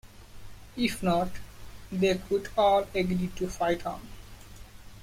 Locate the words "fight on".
3.47-4.01